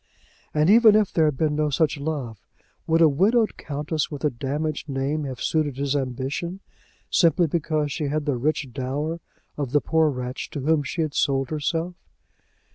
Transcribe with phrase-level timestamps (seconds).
[0.51, 2.39] And even if there had been no such love,
[2.87, 6.59] would a widowed countess with a damaged name have suited his ambition,
[7.11, 9.19] simply because she had the rich dower
[9.59, 11.93] of the poor wretch to whom she had sold herself?